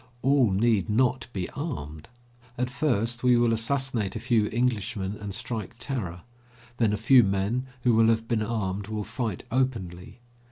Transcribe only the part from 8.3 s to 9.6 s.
armed will fight